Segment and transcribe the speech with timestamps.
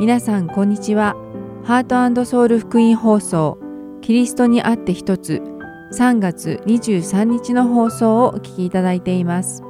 [0.00, 1.14] 皆さんこんにちは。
[1.62, 3.58] ハートソウル福音放送
[4.00, 5.42] キリストにあって一つ
[5.92, 9.62] 3月23日の放送をお聞きいただいています。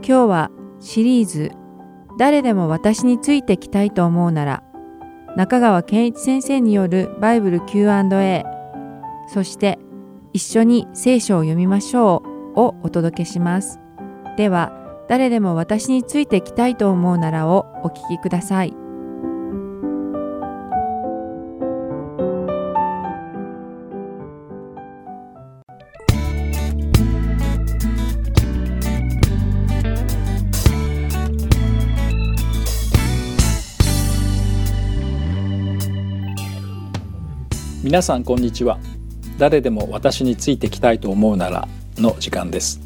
[0.00, 1.50] 今日はシリーズ
[2.18, 4.62] 誰でも私についてきたいと思うなら
[5.34, 8.44] 中川健一先生によるバイブル Q&A
[9.32, 9.78] そして
[10.34, 12.22] 一緒に聖書を読みましょ
[12.54, 13.80] うをお届けします。
[14.36, 14.74] では
[15.08, 18.87] 誰でも私についてきたいと思うならをお聞きください。
[37.88, 38.78] 皆さんこんにちは。
[39.38, 42.82] 誰でも私についてきたいと思うならの時間です。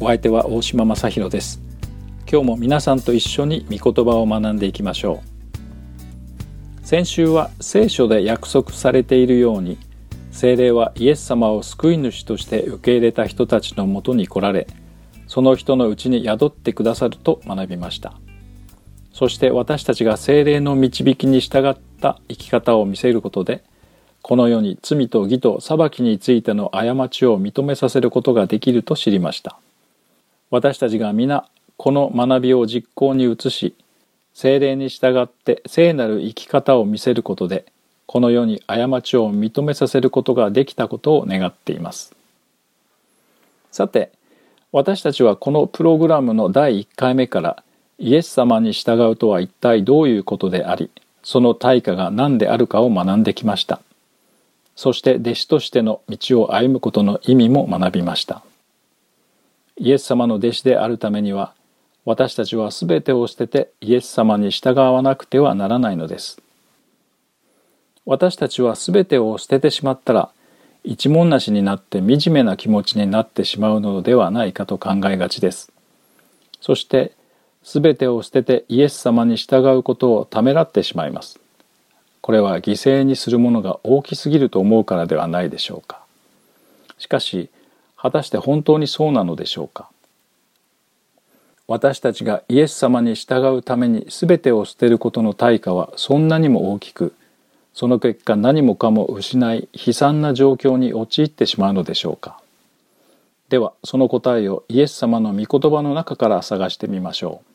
[0.00, 1.60] お相手は大島正弘です。
[2.26, 5.20] 今日も皆さんと一緒に御言葉を学んでいきましょ
[6.82, 6.86] う。
[6.86, 9.76] 先週は聖書で約束されているように
[10.30, 14.66] 聖霊はイエス様を救い主として受け入れた人たちのもとに来られ
[15.26, 18.14] その人のうちに宿ってくださると学びました。
[19.12, 23.67] そして私たちが聖霊の導きに従った生き方を見せることで
[24.28, 29.56] この世に罪と義と裁きについての過ちを認めさせることができると知りました。
[30.50, 31.48] 私たちが皆
[31.78, 33.74] この学びを実行に移し
[34.34, 37.72] 精霊に従って聖なる生き方を見せることで
[38.04, 42.14] この世に過ちを認めさせることができたことを願っています。
[43.70, 44.12] さて
[44.72, 47.64] 私たちはこのプログラムの第1回目から
[47.98, 50.90] イエス様に従うとは一体どういうことであり
[51.22, 53.80] その対価が何であるかを学んできました。
[54.78, 58.44] そして弟子としての道を歩むことの意味も学びました。
[59.76, 61.52] イエス様の弟子であるためには
[62.04, 66.40] 私たちは全てを捨ててイエス様に従わなくてはならないのです。
[68.06, 70.30] 私たちは全てを捨ててしまったら
[70.84, 75.72] 一文なしになって惨めな気持ちになってしまうのではないかと考えがちです。
[76.60, 77.10] そして
[77.64, 81.40] 全てを捨ててイエス様に従うことをためらってしまいます。
[82.20, 86.00] これは犠牲にするものが大きすぎると思うからではないでしょうか。
[86.98, 87.50] しかし
[87.96, 89.88] 果たして本当にそうなのでしょうか。
[91.66, 97.14] 私たちがイエス様に従うために全てを捨てることの対価はそんなにも大きく
[97.74, 102.40] その結果何もかも失い悲惨な状況に陥ってしまうのでしょうか。
[103.50, 107.47] ではその答えをイエス様の御言葉の中から探してみましょう。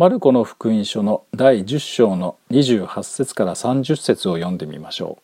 [0.00, 5.18] マルコの福音書の第10章の28節から30節を読んでみましょ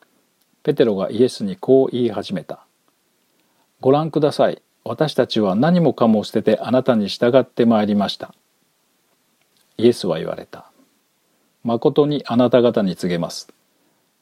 [0.00, 0.06] う
[0.62, 2.64] ペテロがイエスにこう言い始めた。
[3.82, 4.62] ご覧ください。
[4.84, 8.34] 私たちは何もかも捨ててあなたに従ってまいりました。
[9.76, 10.70] イエスは言われた。
[11.62, 13.52] 誠にあなた方に告げます。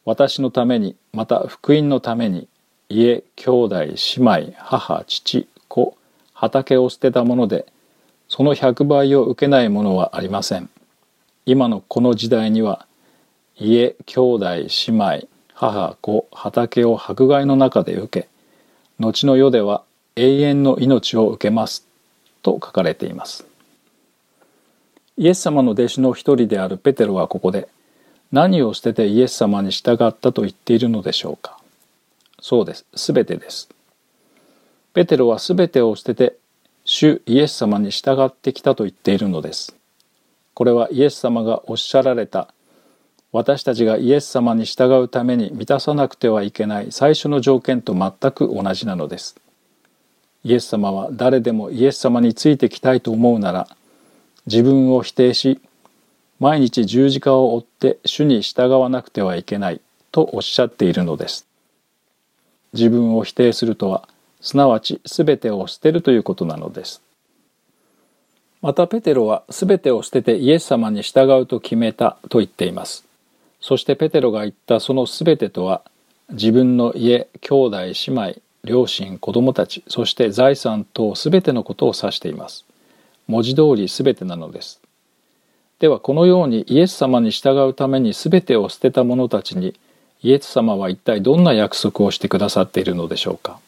[0.05, 2.49] 私のために、また福音のために、
[2.89, 5.97] 家、兄弟、姉妹、母、父、子、
[6.33, 7.72] 畑を捨てたもので、
[8.34, 10.70] その百倍を受けないものはありません。
[11.44, 12.87] 今のこの時代には、
[13.59, 18.28] 家、兄弟、姉妹、母子畑を迫害の中で受け
[18.98, 19.82] 後の世では
[20.16, 21.87] 永遠の命を受けます
[22.43, 23.44] と書かれています。
[25.19, 27.69] イエス様の弟子の一人であるペテロはここで
[28.32, 31.59] 何を捨ててイエス様に従ったと言っているのでしょうか。
[32.41, 32.87] そうです。
[32.94, 33.69] すべてです。
[34.94, 36.37] ペテロはすべてを捨てて
[36.94, 39.75] 主イエス様に従ってきたと言っているのです
[40.53, 42.53] これはイエス様がおっしゃられた
[43.32, 49.36] 私たちがイエス様に従うために満たさなくてはいけない最初の条件と全く同じなのです。
[50.44, 53.69] イエス様は誰でもイエス様についてきたいと思うなら
[54.44, 55.62] 自分を否定し
[56.41, 61.47] 毎日十字架を追って主に従わなくてはいけないとおっしゃっているのです。
[62.75, 64.06] 自分を否定するとは
[64.42, 67.00] すなわち全てを捨てるということなのです。
[68.61, 73.05] またペテロは全てを捨ててイエス様に従うと決めたと言っています。
[73.61, 75.82] そしてペテロが言ったその全てとは
[76.31, 78.34] 自分の家兄弟姉妹
[78.64, 82.64] 両親子供たちそして財産等全てのことを指しています
[83.26, 84.81] 文字通り全てなのです
[85.78, 89.75] ではこのようにイエス様に従うために全てを捨てた者たちに
[90.22, 93.58] イエス様は一体どんな約束をしてくださっているのでしょうか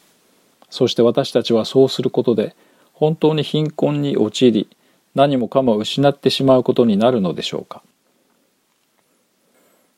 [0.74, 2.56] そして私たちはそうすることで
[2.94, 4.68] 本当に貧困に陥り
[5.14, 7.80] 何もかも失ってしまうことになるのでしょうか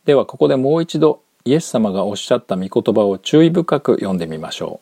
[0.04, 4.80] ではここでもう一度イエス様がおっしゃった御言葉を注意深く読んでみましょ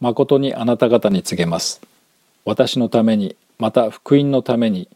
[0.00, 0.04] う。
[0.04, 1.82] 誠にあなた方に告げます。
[2.44, 4.88] 私のために、また福音のために、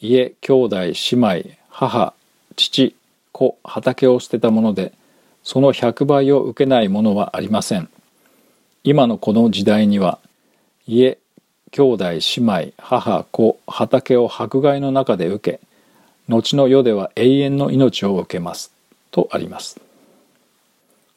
[0.00, 2.14] 家兄弟姉妹母
[2.54, 2.94] 父
[3.32, 4.92] 子畑を捨てたもので
[5.42, 7.88] その100倍を受けないものはありません
[8.90, 10.18] 今のこの時代には
[10.86, 11.18] 家
[11.72, 15.60] 兄弟姉妹母子畑を迫害の中で受け
[16.26, 18.72] 後の世では永遠の命を受けます
[19.10, 19.78] とあります。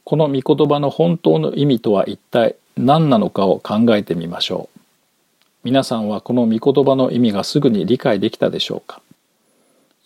[0.04, 4.80] この御言葉の本当の意味とは一体何なのかを考えてみましょう。
[5.64, 9.02] 皆さんはこの御言葉の意味がすぐに理解できたでしょうか。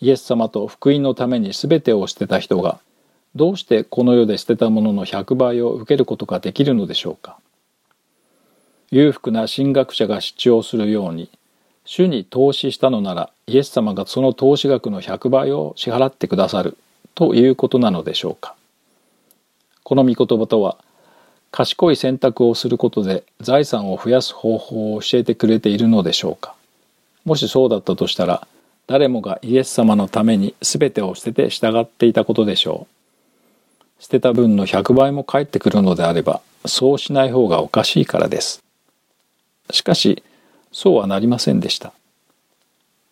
[0.00, 2.78] イエス様と福音のために全てを捨てた人が
[3.34, 7.38] どうしてこの世で捨てたものの100倍を受けることができるのでしょうか。
[8.90, 11.30] 裕福な神学者が主張するように
[11.84, 16.76] 主に投資したのならイエス様がその投資額の100倍を支払ってくださる
[17.14, 18.54] ということなのでしょうか。
[19.84, 20.78] この御言葉とは
[21.52, 26.54] 賢い選択をすることで財産を増やす方法を教えてくれているのでしょうか。
[27.24, 28.46] もしそうだったとしたら
[28.88, 32.86] 誰もがイエス様のために全てを捨てて従っていたことでしょ
[34.00, 34.02] う。
[34.02, 38.65] 捨てた分の100倍も返ってくるのであればそうしない方がおかしいからです。
[39.70, 40.22] しかし
[40.72, 41.92] そうはなりませんでした。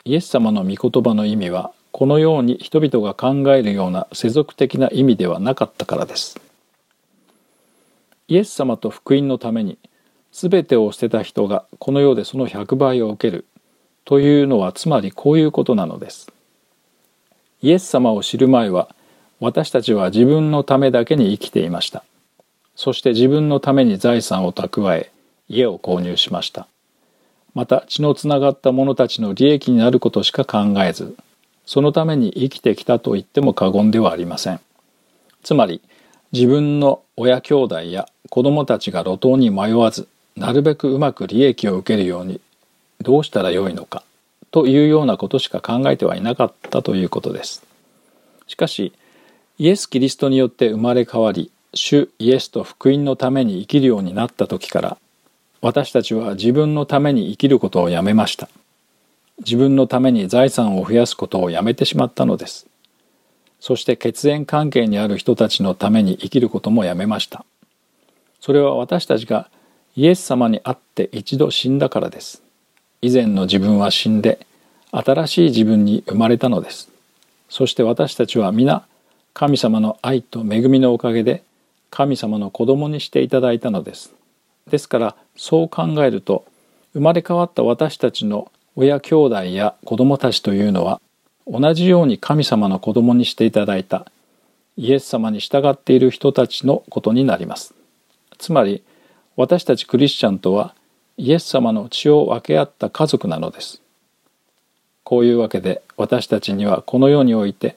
[0.05, 6.41] イエス様の御言葉の意味はこのように人々が考えるような世俗的な意味ではなかったからです。
[8.29, 9.79] イエス様と福音のために
[10.33, 13.47] 全てを捨てた人がこの世でその100倍を受ける。
[14.05, 16.31] というのはつまりこういうことなのです。
[17.63, 18.95] イエス様を知る前は
[19.41, 22.05] 私たちは自分のためだけに生きていました。
[22.77, 25.11] そして自分のために財産を蓄え
[25.49, 26.67] 家を購入しました。
[27.55, 31.17] また血のつながった者たちの利益になることしか考えず
[31.67, 34.61] そのために生きてきたと言っても過言ではありません。
[35.43, 35.81] つまり
[36.33, 42.41] 自分の親兄弟や子供たちが路頭に迷わずなるべくうまく利益を受けるように
[43.01, 44.03] どうしたらよいのか
[44.51, 47.65] というようなことしか考えてはいなかったということです。
[48.47, 48.93] しかし
[49.59, 54.99] イエス・キリストによって生まれ変わり主イエスと福音のために生きるようになった時から
[55.65, 58.51] 私たちは自分のために生きることをやめました。
[59.39, 62.67] 自分のために財産を増やすことをやめてしまったのです。
[63.61, 67.47] そして血縁関係にある人たちのために生きることもやめました。
[68.41, 69.49] それは私たちが
[69.97, 72.43] イエス様に会って一度死んだからです。
[73.01, 74.47] 以前の自分は死んで
[74.91, 76.91] 新しい自分に生まれたのです。
[77.49, 78.87] そして私たちは皆
[79.33, 81.43] 神様の愛と恵みのおかげで
[81.89, 84.13] 神様の子供にしていただいたのです。
[84.71, 86.45] ですからそう考えると
[86.93, 91.01] 生まれ変わった私たちの親兄弟や子供たちというのは
[91.47, 94.07] 同じように神様の子供にしていただいた
[94.77, 97.75] イエス様に従っている人たちのことになります。
[98.39, 98.83] つまり
[99.37, 100.75] 私たちクリスチャンとは
[101.17, 103.81] イエス様の血を分け合った家族なのです。
[105.05, 107.77] こういうわけで私たちにはこの世において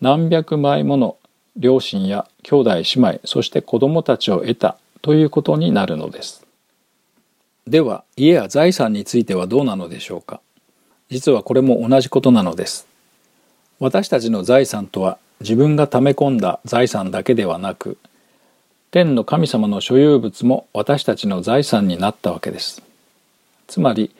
[0.00, 1.16] 何百枚もの
[1.56, 6.46] 両親や兄弟姉妹そして子供たちを得たということになるのです。
[7.66, 10.40] では家や財産についてはどうなのでしょうか
[11.10, 12.86] 実はこれも同じことなのです。
[13.80, 17.98] 私たちの財産とは自分が貯め込んだ財産だけではなく
[18.92, 22.82] 天の神様の所有物も私たちの財産になったわけです。
[23.66, 24.14] つまり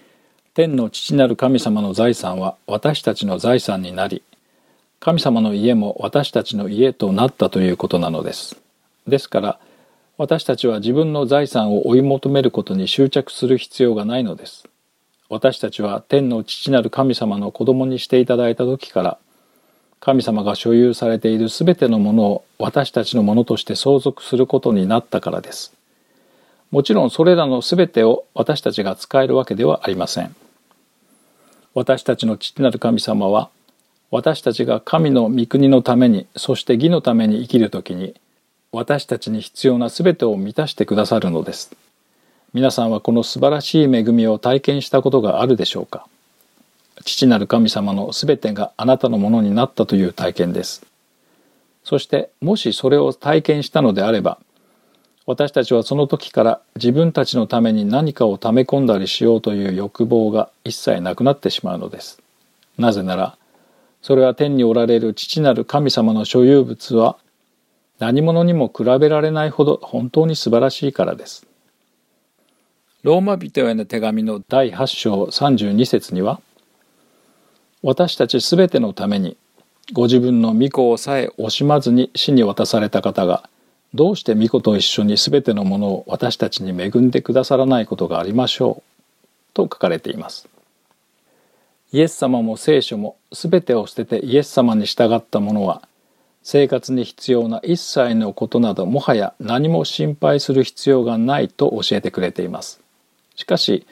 [0.55, 4.23] 天の父なる神様の財産は私たちの財産になり
[4.99, 8.57] 神様の家も私たちの家となったということなのです。
[9.07, 9.59] ですから
[10.19, 14.69] 私たちは自分の財産を追い求めることに執着する必要がないのです。
[15.31, 19.19] 私たちは天の父なる神様の子供にしていただいた時から
[20.01, 25.73] 神様が所有されているすべてのものを私たちのものとして相続することになったからです。
[26.71, 30.35] もちろんそれらのすべてを私たちが使えるわけではありません。
[31.73, 33.49] 私たちの父なる神様は
[34.11, 38.15] 私たちが神の御国のためにそして義のために生きるときに
[38.75, 41.77] 私たちに必要なすべてを満たしてくださるのです。
[42.55, 46.07] 皆さんはこの素晴らしい恵みを体験したことがあるでしょうか？
[47.05, 50.87] 父なる神様のすべてがあなたのものになったという体験です。
[51.85, 54.39] そしてもしそれを体験したのであれば
[55.27, 62.23] 私たちはその時から自分たちのために何かを溜め込んだりしようという欲望が一切なくなってしまうのです。
[62.79, 63.37] なぜなら
[64.01, 67.19] それは天におられる父なる神様の所有物は
[68.03, 71.47] 何者にも比べられないほど本当に素晴らしいからです。
[73.05, 76.41] ローマ人への手紙の第8章32節には
[77.81, 79.37] 私たちすべてのために
[79.93, 83.49] ご自分の御子をさえ惜しまずに死に渡された方が
[83.95, 90.49] どうして御子と一緒にすべてのものを私たちに恵んでくださらないことがありましょうと書かれています。
[91.93, 95.83] イエス様も聖書も全てを捨ててイエス様に従った者は
[96.43, 102.81] 生活に必要な一切のことなどもはや何も心配する必要がないと教えてくれています。
[103.37, 103.87] しかし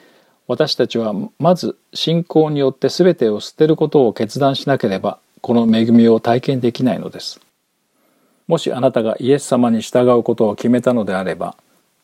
[0.47, 7.39] 私たちはまず信仰によって全てを捨てることを決断しなければこの恵みを体験できないのです。
[8.47, 11.55] もしあなたがイエス様に従うことを決めたのであれば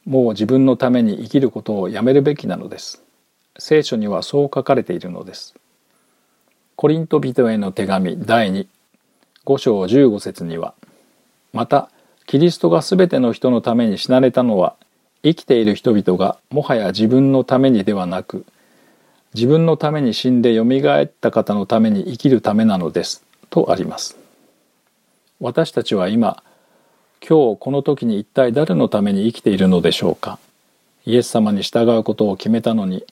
[0.06, 3.04] もう自分のために生きることをやめるべきなのです。
[3.60, 5.54] 聖書にはそう書かれているのです。
[6.78, 8.68] コリント人への手紙第2
[9.48, 10.74] 5章15節には
[11.54, 11.90] また
[12.26, 14.76] キリストが全ての人のために死なれたのは
[15.24, 18.46] 生きている人々がもはや自分のためにではなく
[19.34, 24.18] 自分のために死んでよみがえった方のために生きるためなのですとあります。
[25.40, 26.44] 私たちは今
[27.26, 30.40] 今日この時に一体誰のために生きているのでしょうか。
[31.06, 33.06] イエス様に従うことを決めたのに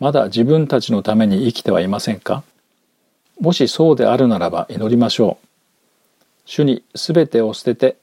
[0.00, 2.42] まだ自分たちのために生きてはいませんか。
[3.38, 5.53] もしそうであるならば祈りましょう。
[6.44, 7.96] 主に全てを捨てて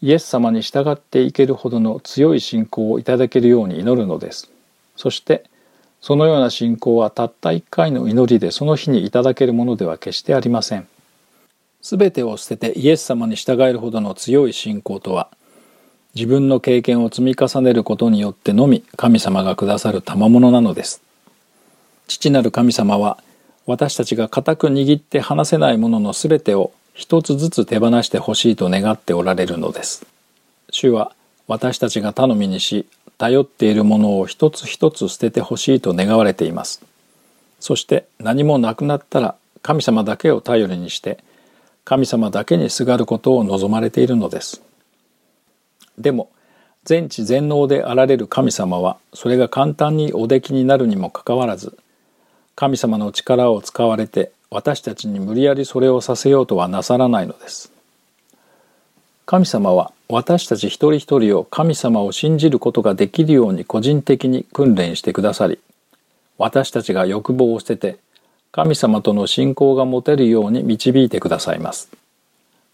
[0.00, 4.50] イエス様に従っていけるほどの強い信仰をいただけるように祈るのです。
[4.96, 5.44] そして
[6.00, 10.88] そのような信仰はたった一回の祈りでその日にいただけるものでは決してありません。
[11.80, 15.28] 全てを捨ててイエス様に従えるほどの強い信仰とは
[16.14, 21.02] 自分の経験を積み重ねることによってのみ神様がくださる賜物なのです。
[22.08, 23.18] 父なる神様は
[23.66, 30.06] 私たちが固く握って離せないものの全てを一つずつ手放してほしいと願っておられるのです。
[30.70, 31.12] 主は
[31.46, 32.86] 私たちが頼みにし、
[33.18, 36.82] 頼っているものを一つ一つ捨ててほしいと願われています。
[37.60, 41.18] そして何もなくなったら神様だけを頼りにして
[41.84, 44.62] 神様だけにすがることを望まれているのです。
[45.98, 46.30] でも
[46.84, 51.78] 全知全能であられる神様はそれが簡単におできになるにもかかわらず
[52.56, 57.72] 神様の力を使われて私たちに無理やりそれをさせようとはなさらないのです。
[59.24, 65.58] 神様は私たち一人一人を神様を信じることができるように個人的に訓練してくださり
[66.36, 67.98] 私たちが欲望を捨てて
[68.50, 71.88] 神様との信仰が持てるように導いてくださいます。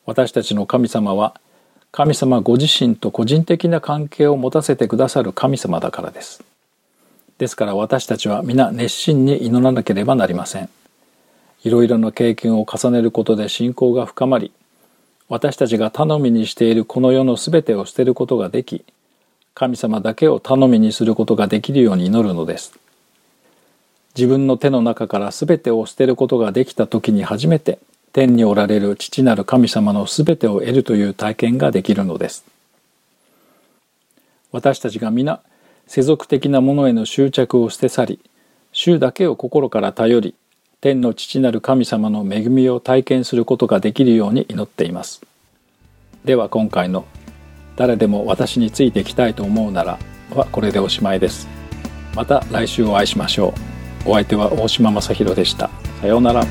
[0.05, 1.41] 私たちの神様は
[1.93, 6.43] 神様ご自身と個人的な関係を持たせてくださる神様だからです。
[7.39, 10.69] ですから私たちは皆熱心に祈らなければなりません。
[11.69, 14.53] いろいろな経験を重ねることで信仰が深まり
[15.29, 18.87] 私たちが頼みにしているこの世の全てを捨てることができ
[19.53, 22.79] 神様だけを頼みにすることができるように祈るのです。
[24.17, 27.79] 自分の手の中から全てを捨てることができた時に初めて
[28.13, 32.47] 天におられる父なる神様の全てを得るという体験ができるのです。
[34.53, 35.43] 私たちが皆
[35.87, 38.21] 世俗的なものへの執着を捨て去り
[38.73, 40.35] 主だけを心から頼り
[40.81, 45.23] 天の父なる神様の恵みを体験することができるように祈っています。
[46.25, 47.05] では今回の
[47.75, 49.99] 「誰でも私についてきたいと思うなら」
[50.35, 51.49] はこれでおしまいです。
[52.15, 53.55] また来週お会いしましょ
[54.07, 54.11] う。
[54.11, 55.69] お相手は大島正弘でした。
[56.01, 56.45] さようなら。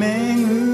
[0.00, 0.69] 命运。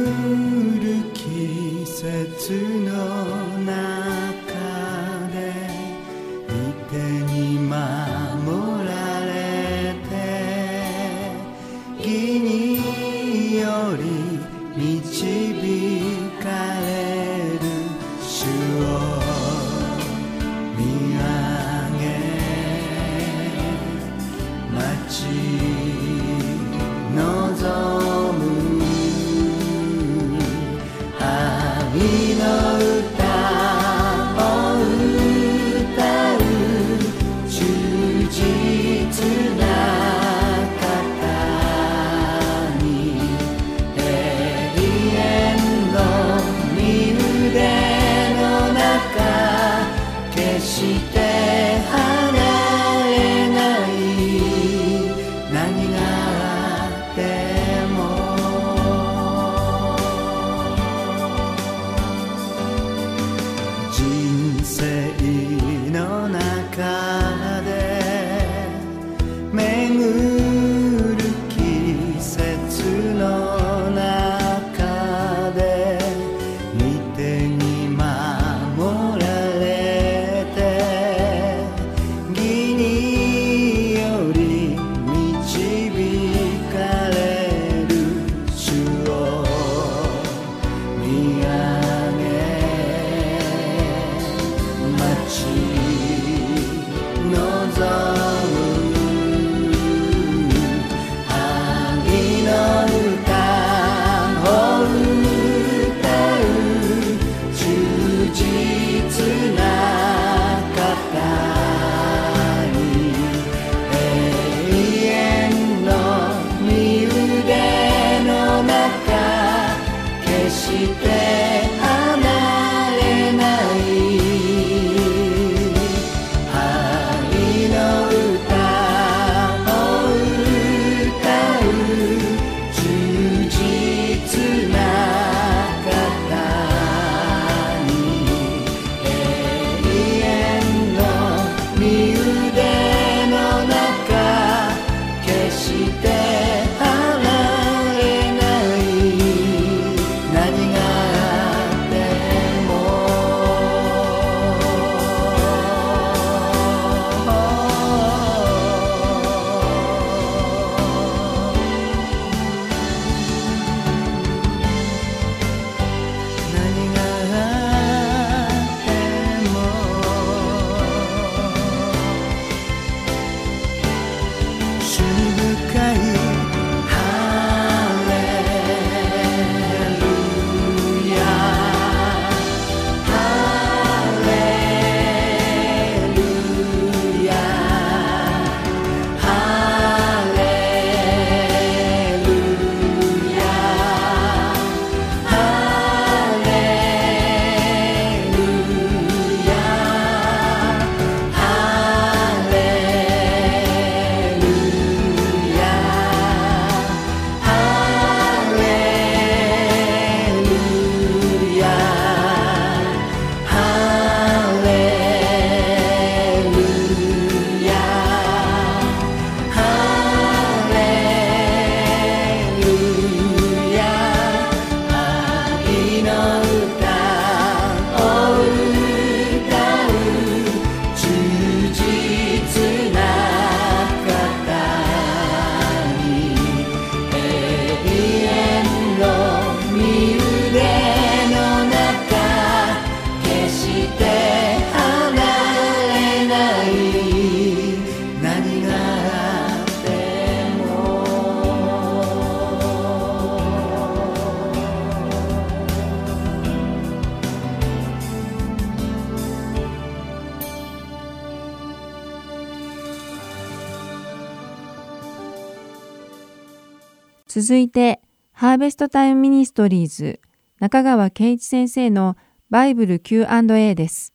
[267.47, 268.01] 続いて、
[268.33, 270.19] ハーベストタイムミニストリーズ
[270.59, 272.17] 中川健一先生の
[272.51, 274.13] バイブル Q&A です。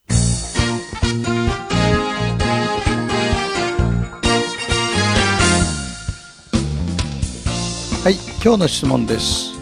[8.04, 9.54] はい、今日の質問です。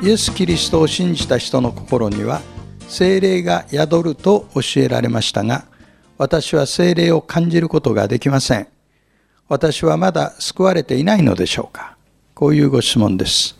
[0.00, 2.40] イエス・キリストを信じた人の心には
[2.88, 5.66] 聖霊が宿ると教えられましたが、
[6.16, 8.66] 私は聖霊を感じることができません。
[9.46, 11.97] 私はまだ救われていないのでしょうか
[12.38, 13.58] こういうご質問です。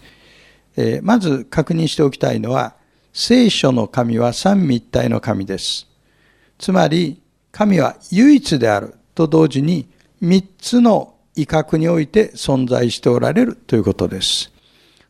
[0.77, 2.77] えー、まず確認しておきたいのは、
[3.12, 5.88] 聖書の神は三位一体の神です。
[6.59, 9.88] つまり、神は唯一であると同時に
[10.21, 14.53] 三つの威嚇において存在しておられるということです。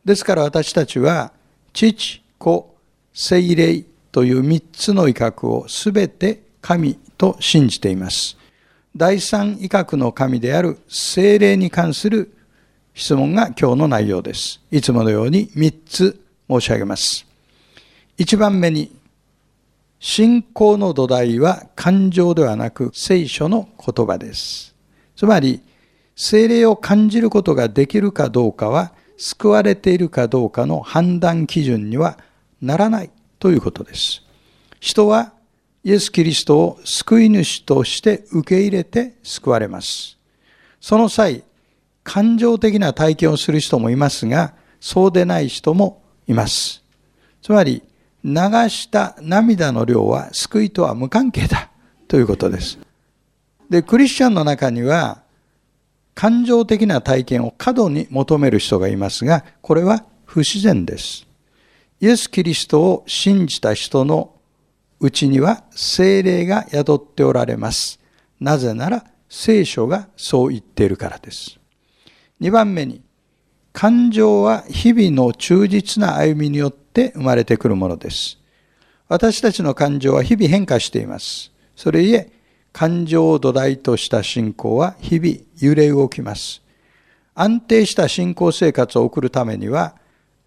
[0.03, 1.31] ですから私たちは、
[1.75, 2.75] 父、子、
[3.13, 8.39] 聖霊という三つの威嚇をすべて神と信じています。
[8.97, 12.33] 第三威嚇の神である聖霊に関する
[12.99, 14.61] 質問が今日の内容です。
[14.73, 17.25] いつものように3つ申し上げます。
[18.19, 18.91] 1番目に、
[20.01, 24.75] 信仰の土台は感情ではなく聖書の言葉です。
[25.15, 25.61] つまり、
[26.17, 32.19] 精霊を感じることができるかどうかは、救われているかどうかの判断基準には
[32.61, 34.25] ならないということです。
[34.81, 35.33] 人は
[35.85, 40.19] イエス・キリストを救い主として受け入れて救われます。
[40.81, 41.45] その際、
[42.09, 46.83] 感情的な体験をする人もいますが、そうでない人もいます。
[47.43, 47.83] つまり、
[48.25, 48.33] 流
[48.71, 51.71] した涙の量は救いとは無関係だ
[52.09, 52.79] ということです。
[53.69, 55.23] で、クリスチャンの中には、
[56.15, 61.27] 感情的な体験を過度に求める人がいますが、これは不自然です。
[62.01, 64.33] イエス・キリストを信じた人の
[64.99, 68.01] うちには精霊が宿っておられます。
[68.41, 71.59] なぜなら聖書がそう言っているからです。
[72.41, 73.03] 2番目に、
[73.73, 78.39] 感情は日々の忠実な歩みによって生まれてくるものです。
[79.09, 81.51] 私たちの感情は日々変化しています。
[81.75, 82.33] それゆえ、
[82.73, 86.63] 感情を土台とした信仰は日々揺れ動きます。
[87.35, 89.97] 安定した信仰生活を送るためには、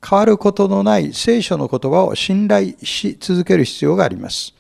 [0.08, 4.54] 変わることのない聖書の言葉を信頼し続ける必要があります。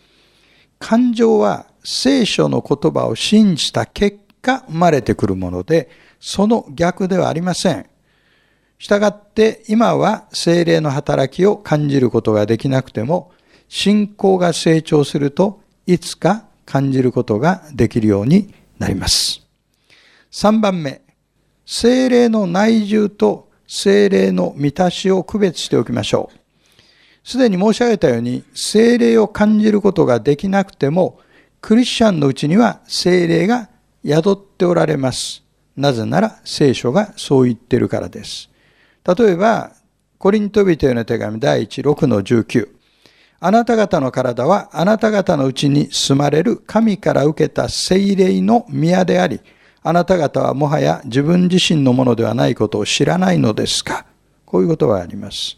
[0.80, 5.89] 感情は聖書の言葉を信じた結果生まれてくるもので、
[6.21, 7.88] その逆ではありません。
[8.77, 13.31] したがって今は精霊の働きを感じることができなくても、
[13.67, 19.45] 信仰が成長するといつか感じることができるようになります。
[20.31, 21.01] 3番目、
[21.65, 27.27] 精霊の内住と精霊の満たしを区別しておきましょう。
[27.27, 31.19] すでに申し上げたように、精霊を感じることができなくても、
[31.62, 33.69] クリスチャンのうちには精霊が
[34.05, 35.43] 宿っておられます。
[35.82, 38.50] なぜなら聖書がそう言ってるからです。
[39.04, 39.72] 例えば、
[40.20, 42.70] コリント人への手紙第1、6の19。
[43.39, 49.39] あなた方の体はあなた方のうちに住まれる神から受けた聖霊の宮であり、
[49.82, 54.06] あなた方はもはや自分自身のものではないことを知らないのですか？
[54.46, 55.58] こういうことがあります。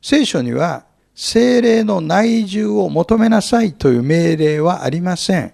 [0.00, 5.52] 聖書には精霊の内住を求めなさいという命令はありません。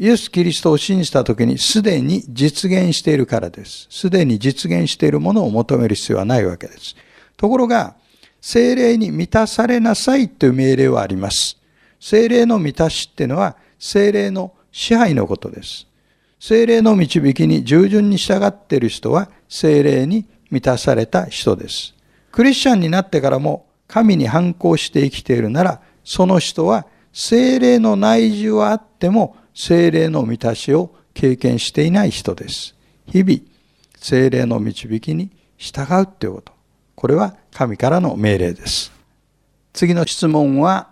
[0.00, 3.86] イエス・キリストを信じた時にすでに実現しているからです。
[3.90, 6.96] すでに実現しているものを求める必要はないわけです。
[7.36, 7.96] ところが、
[8.40, 11.58] 精霊に満たされなさいという命令はあります。
[12.00, 15.86] 精霊の満たしっていうのは精霊の支配のことです。
[16.38, 21.94] 精霊の導きに従順に従っている人は精霊に満たされた人です。
[22.32, 32.74] クリスチャンになってからも神に反抗して生きているなら、その人は精霊の内住はあっても精霊の満たしを経験していない人です。
[33.04, 33.40] 日々、
[33.94, 36.54] 精霊の導きに従うっていうこと。
[36.94, 38.90] これは神からの命令です。
[39.74, 40.88] 次の質問は、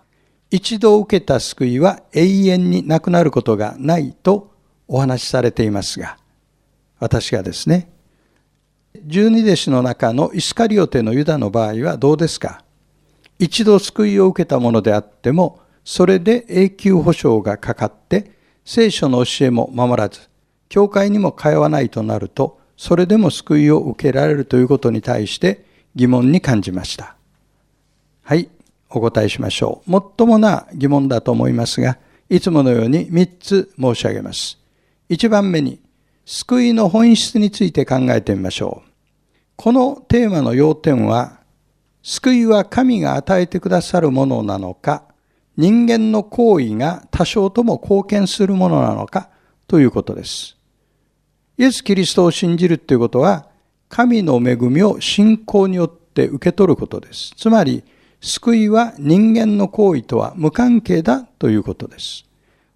[0.51, 4.53] 一度受けた救いは永遠になくなることがないと
[4.87, 6.19] お話しされていますが、
[6.99, 7.91] 私がですね、
[9.03, 12.63] 十二弟子の中のイスカリオテのユダの場合はどうですか？
[13.39, 18.37] 一度救いを受けたものであっても、それで永久保証がかかって
[18.71, 20.29] 聖書の教えも守らず、
[20.69, 27.15] 教会にも通わないとなると、それでも救いを受けられるということに対して疑問に感じました。
[28.21, 28.47] はい、
[28.91, 29.89] お答えしましょう。
[29.89, 31.97] もっともな疑問だと思いますが、
[32.29, 34.59] いつものように3つ申し上げます。
[35.09, 35.79] 1番目に、
[36.23, 38.89] 救いの本質について考えてみましょう。
[39.55, 41.39] このテーマの要点は、
[42.03, 45.05] 救いは神が与えてくださるものなのか、
[45.59, 49.29] 人間の行為が多少とも貢献するものなのか
[49.67, 50.55] ということです。
[51.57, 53.49] イエス・キリストを信じるということは、
[53.89, 57.33] 神の恵みを信仰によって受け取ることです。
[57.35, 57.83] つまり、
[58.21, 62.23] 救いは人間の行為とは無関係だということです。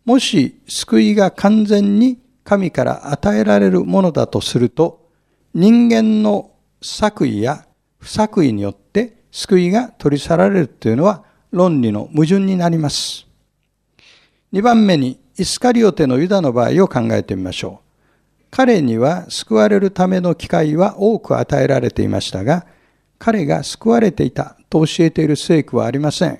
[0.03, 5.07] もし救いが完全に神から与えられるものだとすると、
[5.53, 7.65] 人間の作為や
[7.99, 13.27] 不作為によって救いが取り去られるというのは論理の矛盾になります。
[14.51, 18.43] 2番目にイスカリオテのユダの場合を考えてみましょう。
[18.49, 22.65] 彼には救われるための機会は多く与えられていましたが、
[23.19, 26.39] 彼が救われていたと教えている聖句はありません。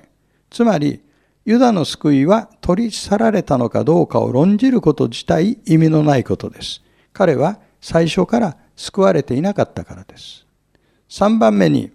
[0.50, 1.00] つまり、
[1.44, 6.82] ユダの救いは取り去られたのかどうかを論じること自体意味のないことです。
[7.12, 10.44] 彼は最初から救われていなかったからです。
[11.08, 11.92] 3番目に、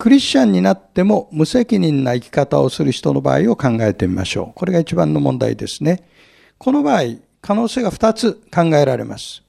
[0.00, 4.52] クリスチャンになっても無責任な生き方をする人の場合を考えてみましょう。
[4.54, 6.08] これが一番の問題ですね。
[6.56, 7.02] この場合、
[7.42, 9.42] 可能性が2つ考えられます。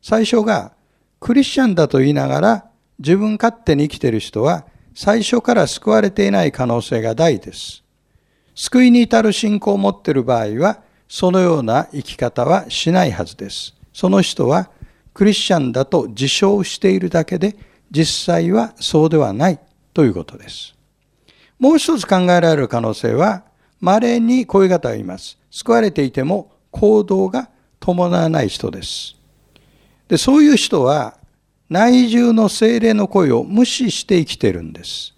[0.00, 0.74] 最初が、
[1.18, 2.64] クリスチャンだと言いながら
[3.00, 4.64] 自分勝手に生きている人は
[4.94, 7.82] 最初から救われていない可能性が大です。
[8.54, 13.74] 救いに至る信仰を持っている場合は、そのような生き方はしないはずです。
[13.92, 14.70] その人は
[15.14, 17.56] クリスチャンだと自称しているだけで、
[17.90, 19.58] 実際はそうではない
[19.96, 20.74] ということです。
[21.58, 23.44] もう一つ考えられる可能性は、
[23.80, 25.38] 稀にこういう方がいます。
[25.50, 27.48] 救われていても行動が
[27.80, 29.16] 伴わない人です。
[30.06, 31.16] で、そういう人は
[31.70, 35.14] 内住の精霊の声を無視して生きてるんです。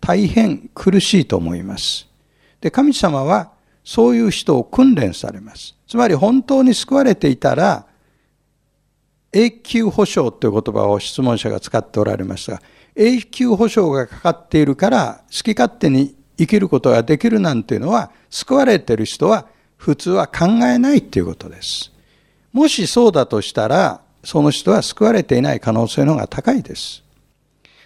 [0.00, 2.08] 大変苦しいと思います。
[2.60, 3.52] で、神様は
[3.84, 5.76] そういう人を訓練されます。
[5.86, 7.86] つまり本当に救われていたら、
[9.32, 12.62] 永久保証という言葉を質問者が使っておられましたが、
[13.00, 21.92] 永久保証がかかっているから好き勝手に生きることができるなんていうのは、救われている人は普通は考えないということです。
[22.52, 27.04] もしそうだとしたら、その人は救われていない可能性の方が高いです。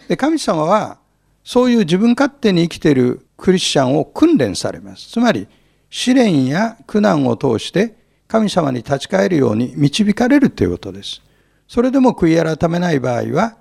[0.09, 0.99] で神様は、
[1.45, 5.09] そういう自分勝手に生きているクリスチャンを訓練されます。
[5.11, 5.47] つまり、
[5.91, 7.95] 試練や苦難を通して
[8.29, 11.21] 神様に立ち返るように導かれるということです。
[11.69, 13.57] それでも悔い改めない場合は、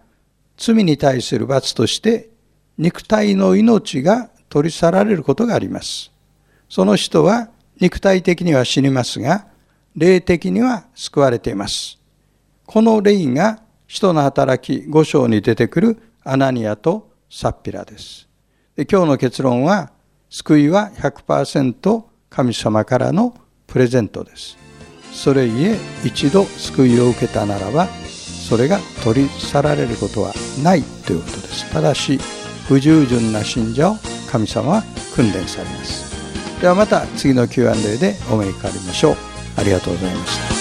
[0.62, 2.30] 罪に対する罰として
[2.78, 6.12] 肉体の命が取り去られることがあります。
[6.70, 9.48] その人は肉体的には死にますが、
[9.96, 11.98] 霊的には救われています。
[12.68, 18.30] この霊が使徒の働き5章に出てくるアナニアとサッピラです。
[18.76, 19.92] で今日の結論は、
[20.30, 24.58] 救いは100%神様からのプレゼントです。
[25.12, 27.88] それゆえ一度救いを受けたならば
[28.52, 31.72] それが取り去られることはないということです。
[31.72, 32.20] ただし
[32.68, 33.96] 不従順な信者を
[34.30, 34.84] 神様は
[35.16, 36.60] 訓練されます。
[36.60, 39.16] ではまた次の Q&A でお目にかかりましょう。
[39.56, 40.61] ありがとうございました。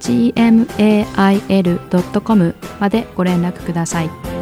[0.00, 1.04] gmail.com
[2.80, 4.35] までご連絡ください。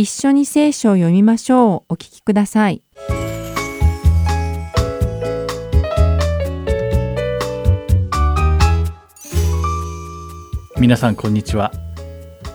[0.00, 2.84] 一緒に聖書を読みましょうお聞きください。
[10.78, 11.72] 皆さんこんにちは。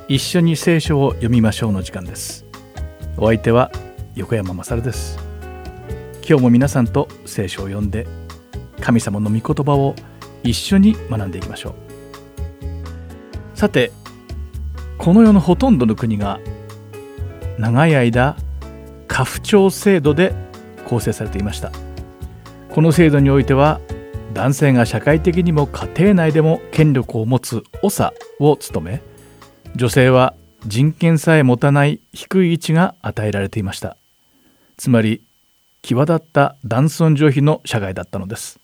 [0.08, 2.46] 一緒に聖書を読みましょうの時間です。
[3.18, 3.74] お相手は
[4.16, 5.20] 横山まさるです。
[6.26, 8.08] 今日も皆さんと聖書を読んで
[8.80, 9.96] 神様の御言葉を
[10.44, 11.76] 一緒に学んでいきましょ
[13.54, 13.58] う。
[13.60, 13.92] さて、
[14.98, 16.40] この世のほとんどの国が
[17.58, 18.36] 長い間
[19.08, 20.34] 家父長制度で
[20.86, 21.72] 構成されていました。
[22.70, 23.80] この制度においては
[24.34, 29.02] 男性が社会的にも家庭内でも権力を持つ長を務め
[29.76, 30.34] 女性は
[30.66, 33.96] 人権さえ持たない低い位置が与えられていました。
[34.78, 35.22] つまり
[35.84, 38.60] 際立った男尊女卑の社会だったのです。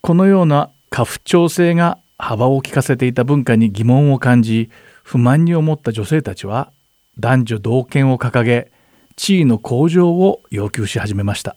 [0.00, 4.70] このような家父長制が幅を利かせていた文化に疑問を感じ
[5.02, 6.71] 不満に思った女性たちは
[7.18, 8.72] 男女同権を掲げ
[9.16, 11.56] 地位の向上を要求し始めました。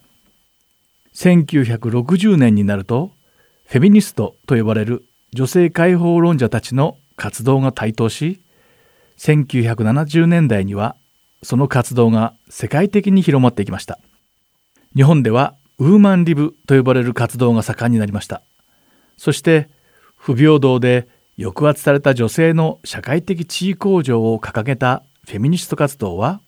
[1.13, 3.11] 1960年になると
[3.65, 8.41] フェミニストと呼ばれる女性解放論者たちの活動が台頭し
[9.17, 10.95] 1970年代には
[11.41, 13.99] その活動が世界的に広まっていきました。
[14.95, 18.41] 日本ではウーマンリブと呼ばれる活動が盛んになりました。
[19.17, 19.69] そして
[20.17, 26.39] 不平等で抑圧された女性の社会的地位向上を掲げたフェミニスト活動は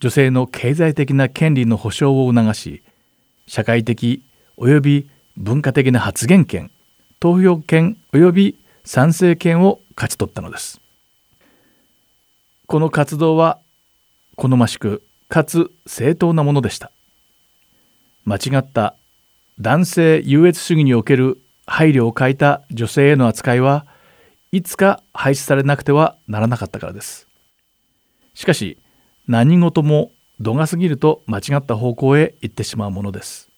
[0.00, 2.82] 女性の経済的な権利の保障を促し
[3.46, 4.22] 社会的
[4.58, 6.70] 及び文化的な発言権
[7.20, 10.80] 投票権及び賛成権を勝ち取ったのです。
[12.66, 13.58] この活動は
[14.36, 16.92] 好ましくかつ正当なものでした。
[18.24, 18.94] 間違った
[19.60, 23.86] 男性優越主義における配慮を欠いた女性への扱いは
[24.52, 27.25] いつか廃止されなくてはならなかったからです。
[28.36, 28.78] しかし
[29.26, 33.50] 何事も度が過ぎると間違った方向へ行ってしまうものです。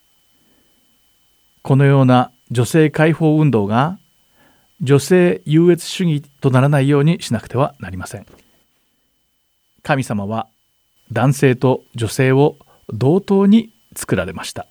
[1.63, 3.99] このような女性解放運動が
[4.81, 8.27] 女性優越主義とならないようにしなくてはなりません。
[9.83, 10.47] 神様は
[11.11, 12.57] 男性と女性を
[12.89, 14.69] 同等に作られました。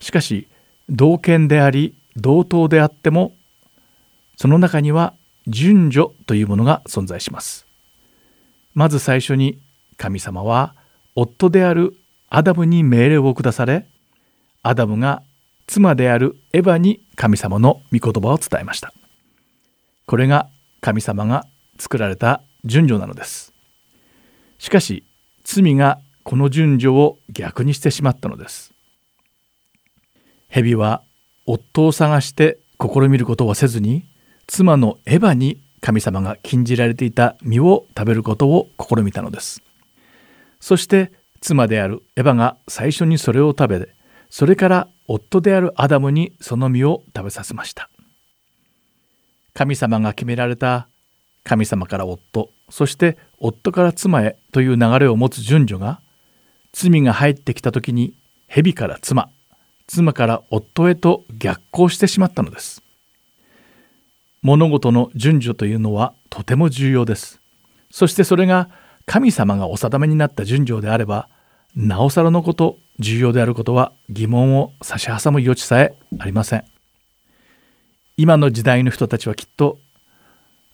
[0.00, 0.48] しかし
[0.88, 3.36] 同権であり同等であっても
[4.36, 5.14] その中には
[5.46, 7.65] 順序というものが存在します。
[8.76, 9.58] まず最初に
[9.96, 10.74] 神様は
[11.14, 11.96] 夫である
[12.28, 13.86] アダムに命令を下され
[14.62, 15.22] アダムが
[15.66, 18.92] 妻であるエヴァに神様の御言葉を伝えました。
[20.04, 20.50] これが
[20.82, 21.46] 神様が
[21.78, 23.54] 作られた順序なのです。
[24.58, 25.04] しかし
[25.42, 28.74] 罪がこの順序を逆にしてしまったのです。
[30.48, 31.02] 蛇は
[31.46, 34.04] 夫を探して試みることはせずに
[34.46, 39.62] 妻のエヴァに神様が禁じられていた実を食べることを試みたのです。
[40.60, 43.88] そして妻であるエヴァが最初にそれを食べ
[44.30, 47.90] それから夫であるアダムにその実を食べさせました。
[49.54, 50.88] 神様が決められた
[51.44, 56.00] 神様から夫そして夫から妻へという流れを持つ順序が
[56.72, 58.14] 罪が入ってきた時に
[58.48, 59.30] 蛇から妻
[59.86, 62.82] 妻から夫へと逆行してしまったのです。
[64.46, 67.40] 物事の順序というのはとても重要です。
[67.90, 68.70] そしてそれが
[69.04, 71.28] 神様がお定めになった順序であれば
[71.74, 76.64] なおさらのこと重要であることは疑問を差し挟む余地さえありません。
[78.16, 79.80] 今の時代の人たちはきっと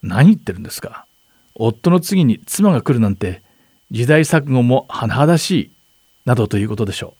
[0.02, 1.06] 何言ってるんですか？
[1.54, 3.42] 夫の次に妻が来るなんて
[3.90, 5.72] 時代錯誤も甚だしい
[6.26, 7.14] などということでしょ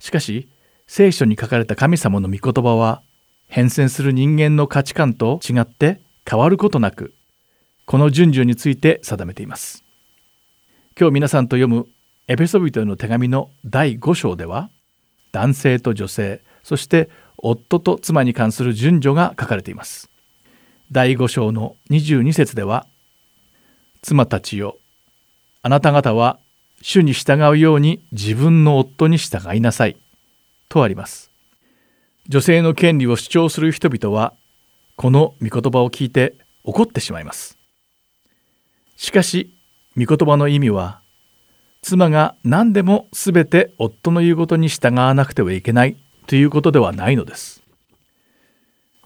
[0.00, 0.02] う。
[0.02, 0.48] しかし
[0.88, 3.02] 聖書に書かれた神様の御言葉は
[3.54, 7.14] 変遷する人間の価値観と違って変わることなく
[7.86, 9.84] この順序について定めています。
[10.98, 11.86] 今日皆さんと読む
[12.26, 14.70] エペソビトへの手紙の第5章では
[15.30, 20.10] 男性と女性そして夫と妻に関する順序が書かれています。
[20.90, 22.88] 第5章の22節では
[24.02, 24.78] 妻たちよ
[25.62, 26.40] あなた方は
[26.82, 29.96] 主に従うように自分の夫に従いなさい
[30.68, 31.33] とあります。
[32.28, 34.34] 女性の権利を主張する人々は
[34.96, 37.58] この御言葉を聞いて怒ってしまいます
[38.96, 39.54] しかし
[39.96, 41.02] 御言葉の意味は
[41.84, 47.62] 妻が何でも全て夫の言うことに従わなくてはいけないということではないのです。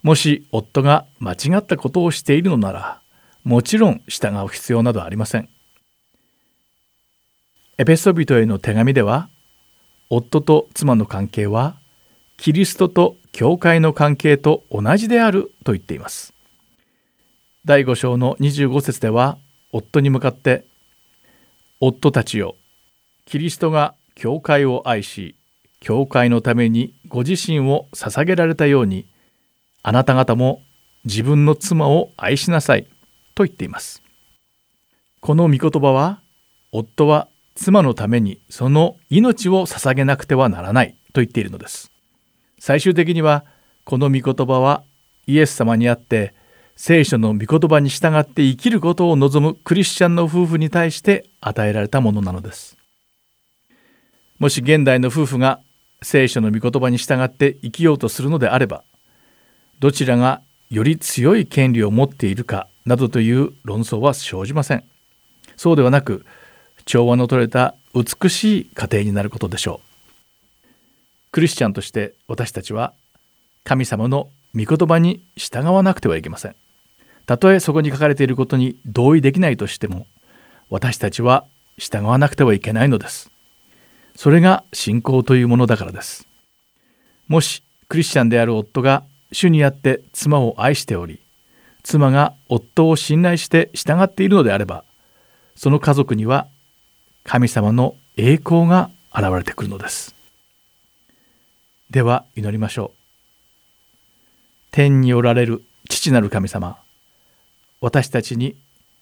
[0.05, 3.03] もし夫が間違ったことをしているのなら
[3.43, 5.49] もちろん従う必要などありません。
[7.79, 9.29] エペソビトへの手紙では
[10.09, 11.81] 夫と妻の関係は
[12.39, 16.32] キリストと教会の関係と同じであると言っています。
[17.66, 19.36] 第5章の25節では
[19.72, 20.64] 夫に向かって
[21.80, 22.57] 「夫たちよ
[23.24, 25.36] キリストが教会を愛し
[25.80, 29.07] 教会のためにご自身を捧げられたように
[29.82, 30.62] あなた方も
[31.05, 32.86] 自分の妻を愛しなさい
[33.34, 34.03] と言っています
[35.20, 36.20] この御言葉は
[36.72, 41.93] 夫は妻のためにその命を捧げなくてはならないと言っているのです
[42.59, 43.45] 最終的には
[43.85, 44.83] この御言葉は
[45.27, 46.35] イエス様にあって
[46.77, 52.77] 聖書の御言葉に従って生きることを望むクリスチャンの夫婦に対して与えられたものなのです。
[54.39, 55.61] もし現代の夫婦が
[56.03, 58.85] 聖書の御言葉に従って生きようとするのであれば
[59.81, 64.85] どちらがより強い権利を持っているかなどという論争は生じません。
[65.57, 66.25] そうではなく
[66.85, 69.88] 調和の取れた美しい家庭になることでしょう。
[71.33, 72.93] クリスチャンとして私たちは
[73.64, 76.57] 神様の御言葉に従わなくてはいけません
[77.26, 80.07] たとえそこに書かれていることに同意できないとしても
[80.70, 81.45] 私たちは
[81.76, 83.31] 従わなくてはいけないのです
[84.18, 86.26] それが信仰というものだからです。
[87.29, 91.20] もしクリスチャンである夫が主にあって妻を愛しており、
[91.85, 94.83] 妻が夫を信頼して従っているのであれば、
[95.55, 96.49] その家族には
[97.22, 100.16] 神様の栄光が現れてくるのです。
[101.91, 102.99] では祈りましょう。
[104.70, 106.78] 天におられる父なる神様、
[107.80, 108.57] 私たちに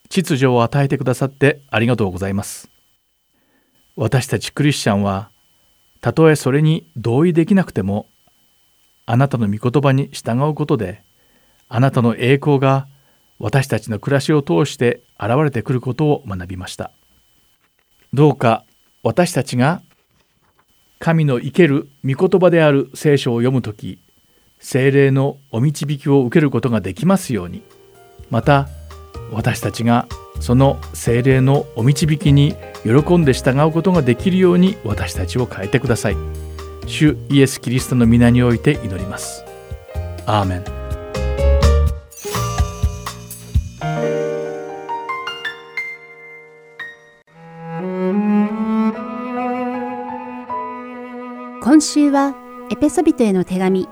[0.08, 2.70] 秩序を与えてくださってありがとうございます。
[3.96, 5.30] 私たちクリスチャンは
[6.00, 8.06] たとえそれに同意できなくても
[9.06, 11.02] あなたの御言葉に従うことで
[11.68, 12.86] あなたの栄光が
[13.38, 16.90] 私たちの暮らしを通して現れてくることを学びました
[18.12, 18.64] どうか
[19.02, 19.82] 私たちが
[20.98, 23.98] 神の生ける御言葉である聖書を読む時
[24.58, 27.62] 精霊のお導きを受けることができますように。
[28.30, 28.68] また
[29.32, 30.06] 私たちが
[30.40, 36.16] その精霊のお導きに喜んで従うことができるように私たちを変えてください。
[36.86, 39.44] 主イエス・キリストの皆において祈ります。
[40.26, 40.75] アーメン。
[51.76, 52.34] 今週は
[52.70, 53.86] エペソビトへの手紙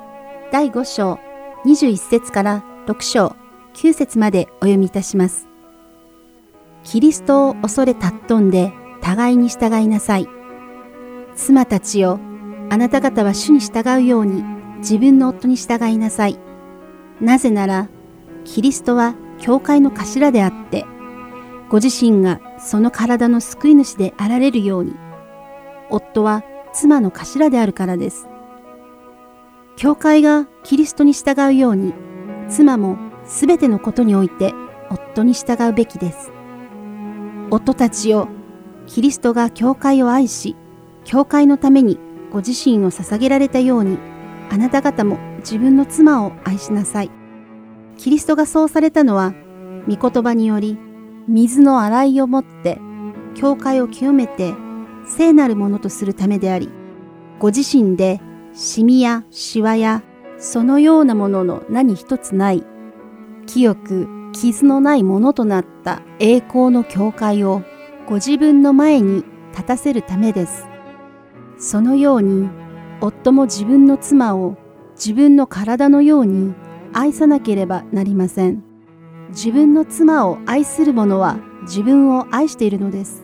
[0.50, 1.18] 第5章
[1.66, 3.36] 21節から6章
[3.74, 5.46] 9節までお読みいたします
[6.82, 8.72] キリストを恐れ尊んで
[9.02, 10.26] 互いに従いなさい。
[11.36, 12.20] 妻たちよ、
[12.70, 14.42] あなた方は主に従うように
[14.78, 16.38] 自分の夫に従いなさい。
[17.20, 17.90] なぜなら、
[18.46, 20.86] キリストは教会の頭であって、
[21.68, 24.94] ご自身がその体の救い主であられるように、
[25.90, 26.44] 夫は
[26.74, 28.28] 妻の頭であるからです。
[29.76, 31.94] 教会がキリストに従うように、
[32.48, 34.52] 妻もすべてのことにおいて
[34.90, 36.32] 夫に従うべきです。
[37.50, 38.28] 夫たちよ、
[38.86, 40.56] キリストが教会を愛し、
[41.04, 41.98] 教会のために
[42.30, 43.98] ご自身を捧げられたように、
[44.50, 47.10] あなた方も自分の妻を愛しなさい。
[47.96, 49.32] キリストがそうされたのは、
[49.88, 50.76] 御言葉により、
[51.28, 52.80] 水の洗いをもって、
[53.34, 54.54] 教会を清めて、
[55.06, 56.70] 聖なるものとするためであり、
[57.38, 58.20] ご自身で
[58.52, 60.02] シミやシワや
[60.38, 62.64] そのようなものの何一つない、
[63.46, 67.62] 清く傷のないものとなった栄光の教会を
[68.06, 70.66] ご自分の前に立たせるためです。
[71.58, 72.48] そのように
[73.00, 74.56] 夫も自分の妻を
[74.96, 76.54] 自分の体のように
[76.92, 78.62] 愛さなければなりません。
[79.30, 83.23] 自分の妻を愛する者は自分を愛しているのです。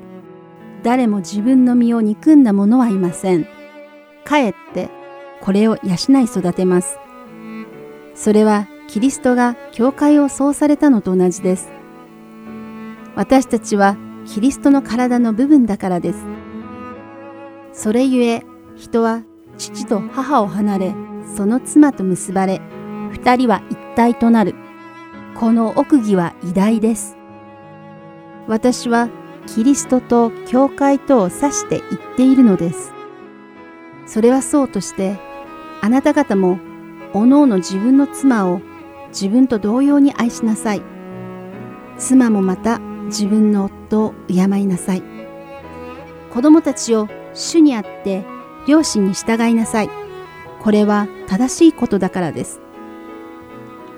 [0.82, 3.46] 誰も自分の身を憎んだ者はいません。
[4.24, 4.88] かえって
[5.40, 6.98] これを養い育てます。
[8.14, 11.70] それはキリストが教会をそうされたのと同じです。
[13.14, 16.24] 私たちはキリストの体の部分だからです。
[17.72, 18.42] それゆえ
[18.76, 19.22] 人は
[19.58, 20.94] 父と母を離れ、
[21.36, 22.60] その妻と結ばれ、
[23.10, 24.54] 二人は一体となる。
[25.34, 27.16] この奥義は偉大です。
[28.48, 29.08] 私は
[29.54, 32.92] キリストと教会とを指して言っているのです。
[34.06, 35.18] それはそうとして、
[35.80, 36.60] あなた方も
[37.14, 38.60] おのおの自分の妻を
[39.08, 40.82] 自分と同様に愛しなさい。
[41.98, 45.02] 妻もまた自分の夫を敬いなさい。
[46.32, 48.24] 子供たちを主にあって
[48.68, 49.90] 両親に従いなさい。
[50.62, 52.60] これは正しいことだからです。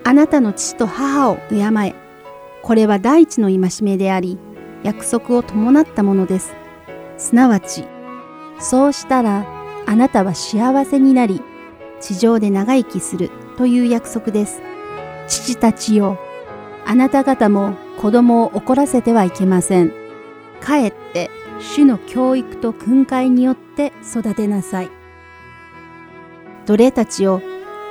[0.04, 1.94] あなたの父と母を敬え。
[2.62, 4.38] これは第一の戒めであり、
[4.82, 6.54] 約束を伴ったものです。
[7.16, 7.84] すなわち、
[8.58, 9.46] そうしたら
[9.86, 11.42] あなたは幸せになり、
[12.00, 14.60] 地上で長生きするという約束です。
[15.28, 16.18] 父たちよ、
[16.84, 19.92] あなた方も子供を怒らせてはいけません。
[20.60, 21.30] かえって
[21.60, 24.90] 主の教育と訓戒によって育てなさい。
[26.66, 27.40] 奴隷たちよ、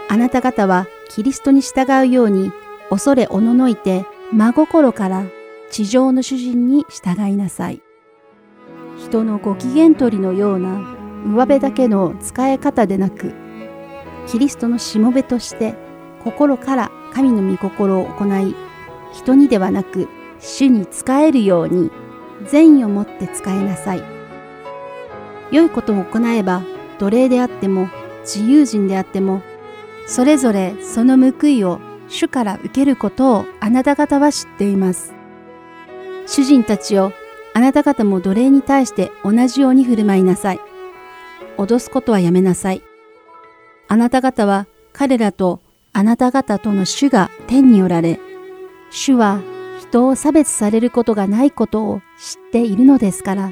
[0.09, 2.51] あなた方はキリストに従うように
[2.89, 5.23] 恐れおののいて真心から
[5.71, 7.81] 地上の主人に従いなさい。
[8.97, 10.79] 人のご機嫌取りのような
[11.25, 13.33] 上辺だけの使い方でなく、
[14.27, 15.75] キリストのしもべとして
[16.25, 18.53] 心から神の御心を行い、
[19.13, 20.09] 人にではなく
[20.39, 21.89] 主に仕えるように
[22.47, 24.03] 善意を持って使いなさい。
[25.51, 26.63] 良いことを行えば
[26.99, 27.87] 奴隷であっても
[28.23, 29.41] 自由人であっても
[30.05, 35.20] それぞれその報いを主から受けることをあなた方は知っています。
[36.25, 37.11] 主人たちを
[37.53, 40.59] あなた方も奴隷に対して同じように振る舞いなさい。
[41.57, 42.81] 脅すことはやめなさい。
[43.87, 45.61] あなた方は彼らと
[45.93, 48.19] あなた方との主が天におられ、
[48.89, 49.41] 主は
[49.79, 53.51] 人を差別されることがないことを知っているのですから。